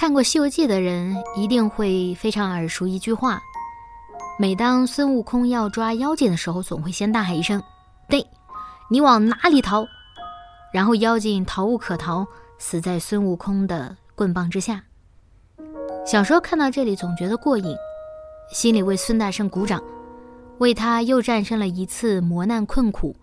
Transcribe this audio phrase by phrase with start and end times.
[0.00, 3.38] 看过《西游记》的人一定会非常耳熟一句话：
[4.38, 7.62] 每当孙悟空要抓妖精的时候，总会先大喊一声
[8.08, 8.26] “对，
[8.88, 9.86] 你往哪里逃？”
[10.72, 14.82] 然后妖精逃无可逃，死在孙悟空的棍棒之下。
[16.06, 17.76] 小时候看到这里，总觉得过瘾，
[18.50, 19.82] 心里为孙大圣鼓掌，
[20.60, 23.14] 为他又战胜了一次磨难困苦，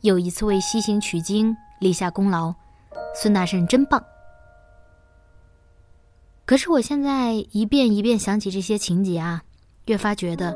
[0.00, 2.54] 又一次为西行取经立下功劳。
[3.14, 4.02] 孙大圣真棒！
[6.46, 9.42] 可是我现在一遍一遍想起这些情节啊，
[9.86, 10.54] 越发觉得，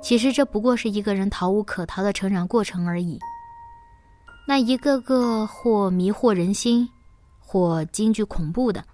[0.00, 3.18] 其实这不过是一个人逃无可逃的成长过程而已。
[4.46, 6.88] 那一个个或迷惑人心，
[7.40, 8.84] 或惊惧恐怖的，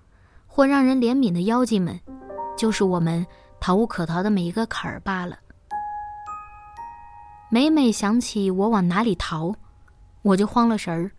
[0.47, 2.01] 或让人怜悯的妖精们，
[2.57, 3.27] 就是我们
[3.61, 5.37] 逃无可逃的每一个坎儿罢了。
[7.51, 9.55] 每每想起我往哪里逃，
[10.23, 11.11] 我就慌了神儿，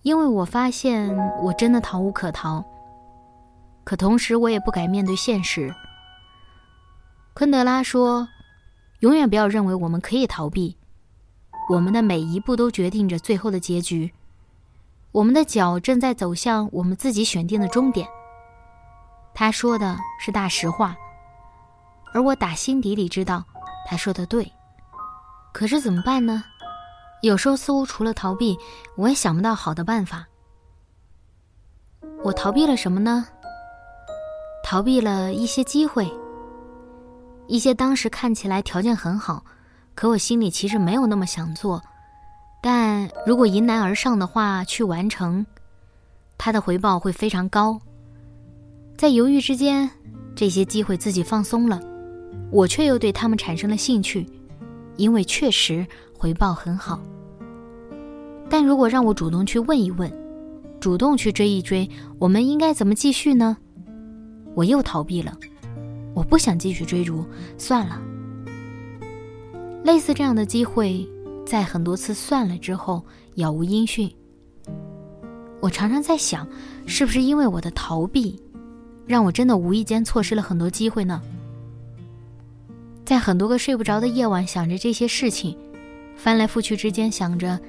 [0.00, 2.64] 因为我发现我真的逃无可逃。
[3.84, 5.72] 可同时，我也不敢面对现实。
[7.34, 8.26] 昆德拉说
[9.00, 10.76] ：“永远不要认为我们可以逃避，
[11.68, 14.12] 我们的每一步都决定着最后的结局。
[15.12, 18.08] 我们的脚正在走向我们自己选定的终点。”
[19.34, 20.96] 他说的是大实话，
[22.12, 23.44] 而我打心底里知道
[23.86, 24.50] 他说的对。
[25.52, 26.42] 可是怎么办呢？
[27.20, 28.56] 有时候似乎除了逃避，
[28.96, 30.26] 我也想不到好的办法。
[32.22, 33.26] 我逃避了什么呢？
[34.64, 36.10] 逃避了一些机会，
[37.46, 39.44] 一些当时看起来条件很好，
[39.94, 41.80] 可我心里其实没有那么想做，
[42.62, 45.44] 但如果迎难而上的话去完成，
[46.38, 47.78] 它的回报会非常高。
[48.96, 49.88] 在犹豫之间，
[50.34, 51.78] 这些机会自己放松了，
[52.50, 54.26] 我却又对他们产生了兴趣，
[54.96, 55.86] 因为确实
[56.18, 56.98] 回报很好。
[58.48, 60.10] 但如果让我主动去问一问，
[60.80, 61.88] 主动去追一追，
[62.18, 63.58] 我们应该怎么继续呢？
[64.54, 65.36] 我又逃避了，
[66.14, 67.24] 我不想继续追逐，
[67.58, 68.00] 算了。
[69.84, 71.06] 类似这样的机会，
[71.44, 73.04] 在很多次算了之后
[73.34, 74.10] 杳无音讯。
[75.60, 76.46] 我常常在想，
[76.86, 78.40] 是不是因为我的逃避，
[79.06, 81.20] 让我真的无意间错失了很多机会呢？
[83.04, 85.56] 在很多个睡不着的夜晚，想着这些事情，
[86.16, 87.60] 翻来覆去之间想着，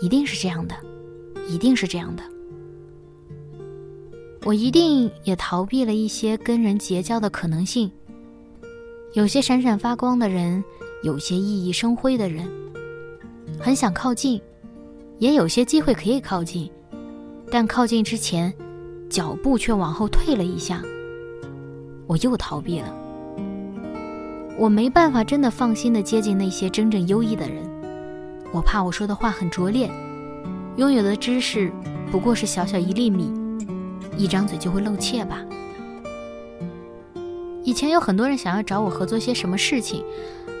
[0.00, 0.74] 一定是这样的，
[1.48, 2.22] 一定是这样的。
[4.44, 7.90] 我一定也逃避了一些跟人结交的可能性。
[9.14, 10.62] 有些闪闪发光的人，
[11.04, 12.48] 有些熠熠生辉的人，
[13.60, 14.40] 很想靠近，
[15.18, 16.68] 也有些机会可以靠近，
[17.50, 18.52] 但靠近之前，
[19.08, 20.82] 脚步却往后退了一下。
[22.08, 22.92] 我又逃避了。
[24.58, 27.62] 我没办法真的放心的接近那些真正优异的人，
[28.52, 29.88] 我怕我说的话很拙劣，
[30.76, 31.70] 拥有的知识
[32.10, 33.41] 不过是小小一粒米。
[34.16, 35.44] 一张嘴就会露怯吧。
[37.64, 40.04] 以前有很多人想要找我合作些什么事情，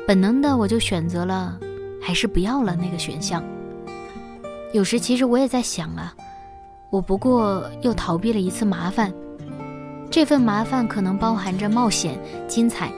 [0.06, 1.58] 本能的我就选择了
[2.00, 3.42] 还是不要了那个选项。
[4.72, 6.14] 有时其实我也在想啊，
[6.90, 9.12] 我不过又逃避了一次麻烦，
[10.10, 12.90] 这份麻烦可能包含着冒险、精彩，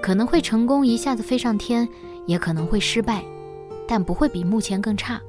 [0.00, 1.86] 可能会成功一下子飞上天，
[2.26, 3.24] 也可能会失败，
[3.88, 5.20] 但不会比目前更差。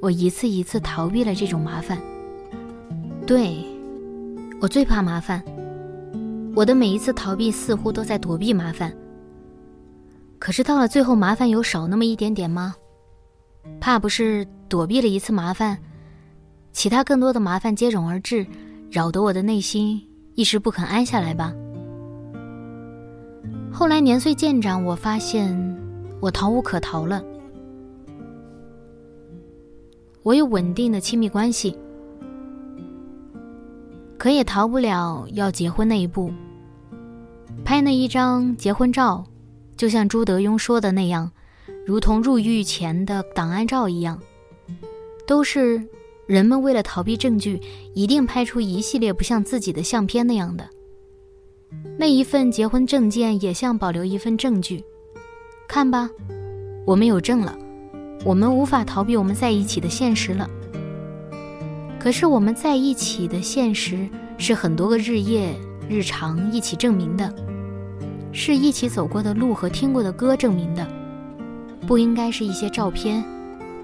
[0.00, 2.00] 我一次一次逃避了这种麻烦。
[3.26, 3.56] 对，
[4.60, 5.42] 我最怕麻烦。
[6.54, 8.96] 我的每一次逃避似乎都在躲避麻烦。
[10.38, 12.76] 可是到了最后，麻烦有少那么一点点吗？
[13.80, 15.76] 怕不是躲避了一次麻烦，
[16.72, 18.46] 其他更多的麻烦接踵而至，
[18.92, 20.00] 扰得我的内心
[20.36, 21.52] 一时不肯安下来吧。
[23.72, 25.52] 后来年岁渐长，我发现
[26.20, 27.20] 我逃无可逃了。
[30.22, 31.76] 我有稳定的亲密关系。
[34.18, 36.32] 可也逃不了要结婚那一步。
[37.64, 39.24] 拍那一张结婚照，
[39.76, 41.30] 就像朱德庸说的那样，
[41.84, 44.20] 如同入狱前的档案照一样，
[45.26, 45.82] 都是
[46.26, 47.60] 人们为了逃避证据，
[47.92, 50.68] 一定拍出一系列不像自己的相片那样的。
[51.98, 54.82] 那一份结婚证件也像保留一份证据，
[55.66, 56.08] 看吧，
[56.86, 57.58] 我们有证了，
[58.24, 60.48] 我们无法逃避我们在一起的现实了。
[62.06, 64.08] 可是我们在一起的现实
[64.38, 65.52] 是很多个日夜
[65.88, 67.34] 日常一起证明的，
[68.30, 70.86] 是一起走过的路和听过的歌证明的，
[71.84, 73.24] 不应该是一些照片、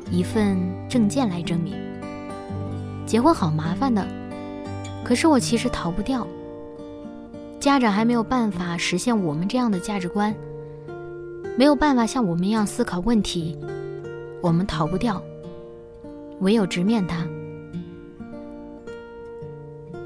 [0.09, 0.57] 一份
[0.89, 1.75] 证件来证明。
[3.05, 4.07] 结婚好麻烦的，
[5.03, 6.25] 可是我其实逃不掉。
[7.59, 10.33] 家长还没有办法实现我们这样的价值观，
[11.59, 13.59] 没有办法像我们一样思考问题，
[14.41, 15.21] 我们逃不掉，
[16.39, 17.27] 唯有直面它。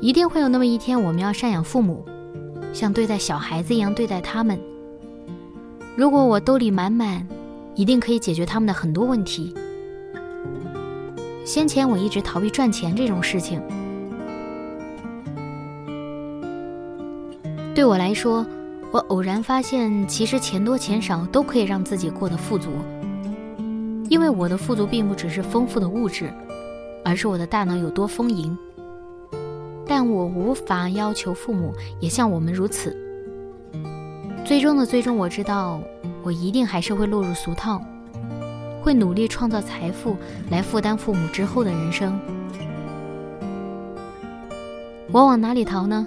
[0.06, 2.04] 一定会有那么一天，我们要赡养父母，
[2.72, 4.56] 像对待小孩子一样对待他们。
[5.96, 7.26] 如果我兜里满满，
[7.74, 9.52] 一定可以解决他们的很多问题。
[11.44, 13.60] 先前我一直逃避赚钱这种事情，
[17.74, 18.46] 对我来说，
[18.92, 22.70] 我偶然发现，其实钱多钱少都可以让自己过得富足。
[24.08, 26.32] 因为我的富足并不只是丰富的物质，
[27.04, 28.56] 而是我的大脑有多丰盈。
[29.98, 32.94] 但我无法要求父母也像我们如此。
[34.44, 35.80] 最终的最终，我知道，
[36.22, 37.80] 我一定还是会落入俗套。
[38.82, 40.14] 会努力创造财富
[40.50, 42.20] 来负担父母之后的人生。
[45.10, 46.06] 我往哪里逃呢？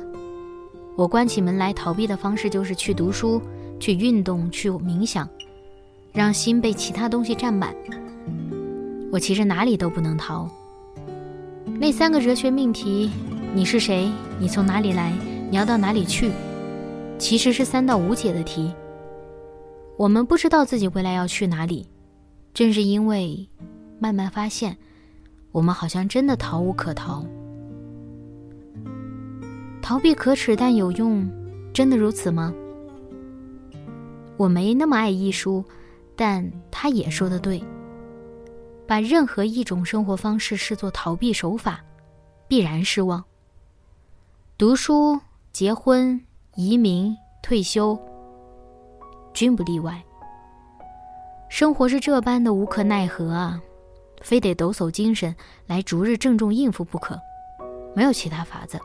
[0.96, 3.42] 我关起门来逃避的方式就是去读书、
[3.80, 5.28] 去运动、去冥想，
[6.14, 7.74] 让心被其他东西占满。
[9.12, 10.48] 我其实哪里都不能逃。
[11.80, 13.10] 那三个哲学命题：
[13.52, 14.12] 你是谁？
[14.40, 15.12] 你从哪里来？
[15.50, 16.32] 你要到哪里去？
[17.18, 18.72] 其实是三道无解的题。
[19.98, 21.90] 我们不知道自己未来要去哪里。
[22.54, 23.50] 正是因为
[23.98, 24.78] 慢慢发现，
[25.52, 27.26] 我们好像真的逃无可逃。
[29.82, 31.28] 逃避可耻但有用，
[31.74, 32.54] 真的如此吗？
[34.38, 35.66] 我没那么爱艺术，
[36.16, 37.62] 但他也说的对。
[38.86, 41.84] 把任何一种生活方式视作逃避手法，
[42.48, 43.24] 必然失望。
[44.60, 45.18] 读书、
[45.54, 46.20] 结婚、
[46.56, 47.98] 移民、退休，
[49.34, 50.04] 均不例外。
[51.48, 53.58] 生活是这般的无可奈何啊，
[54.20, 55.34] 非得抖擞精神
[55.66, 57.18] 来逐日郑重应付不可，
[57.96, 58.78] 没有其他法子。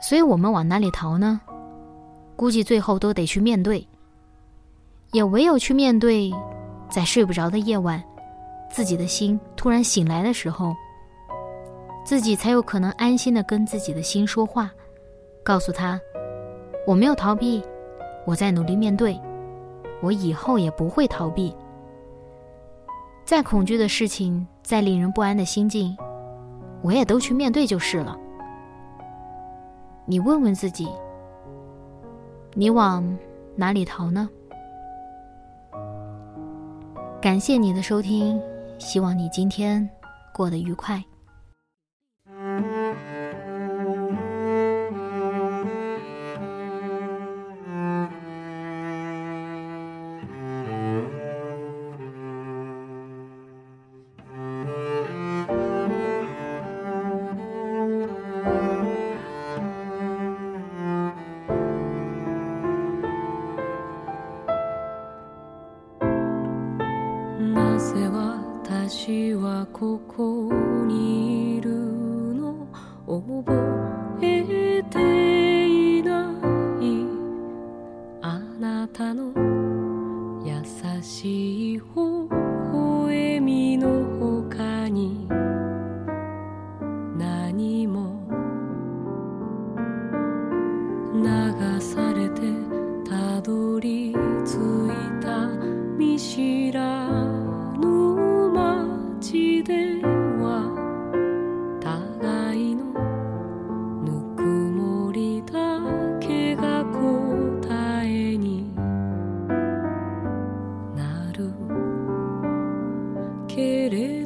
[0.00, 1.40] 所以我们往哪里逃呢？
[2.36, 3.84] 估计最后都得去面对。
[5.10, 6.32] 也唯有去面对，
[6.88, 8.00] 在睡不着的夜晚，
[8.70, 10.72] 自己的心突然醒来的时候，
[12.08, 14.72] 自己才有可能安心的跟自己的心说话，
[15.44, 16.00] 告诉他：
[16.86, 17.62] 我没有逃避，
[18.24, 19.20] 我在努力面对。
[20.00, 21.54] 我以后也不会逃避。
[23.26, 25.94] 再恐惧的事情，再令人不安的心境，
[26.80, 28.18] 我也都去面对就是了。
[30.06, 30.88] 你问问自己，
[32.54, 33.04] 你往
[33.54, 34.30] 哪里逃呢？
[37.20, 38.40] 感谢你的收听，
[38.78, 39.86] 希望你今天
[40.32, 41.04] 过得愉快。
[67.78, 70.52] 私はここ
[70.86, 71.70] にいる。
[72.34, 72.66] の
[73.06, 76.32] 覚えていな
[76.80, 77.06] い。
[78.20, 79.32] あなたの
[80.44, 80.64] 優
[81.02, 81.84] しい微
[82.72, 85.28] 笑みの他に。
[87.16, 88.18] 何も。
[91.14, 92.07] 流さ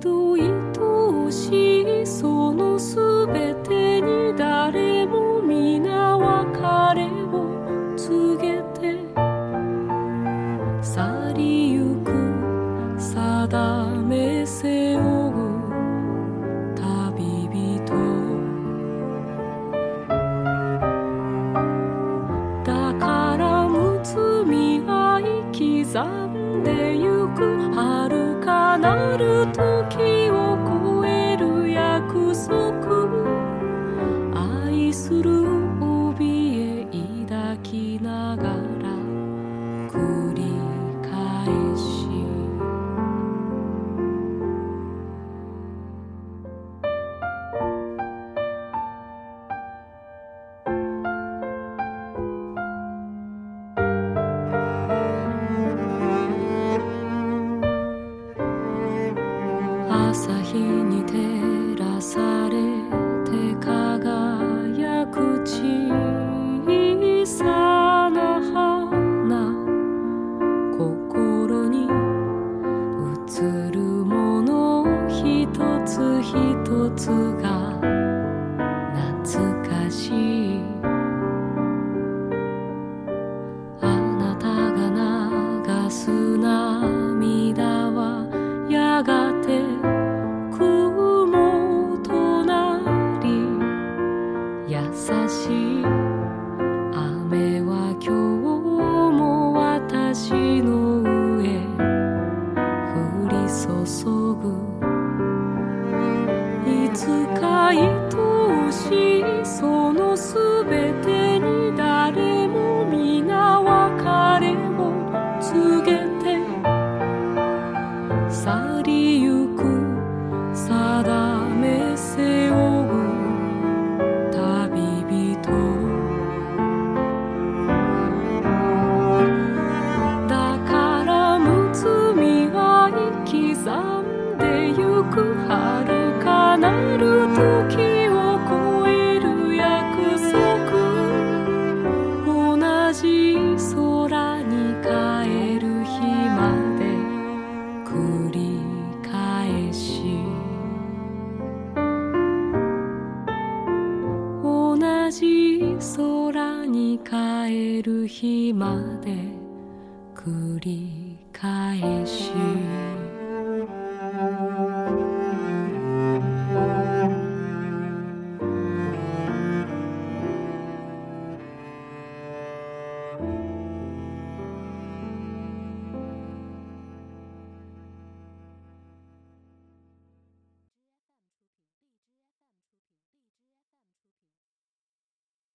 [0.01, 0.43] ど愛
[0.79, 2.97] おしいそのす
[3.29, 6.61] べてに誰も皆別
[6.97, 8.99] れを告げて
[10.83, 12.13] 去りゆく
[12.99, 15.33] 定めせを
[16.75, 17.85] 旅人。
[22.65, 25.59] だからむつみ合い刻
[26.29, 27.73] んでゆく。
[27.75, 28.12] 春
[28.79, 33.02] なる時を超える約束。
[76.97, 77.32] 足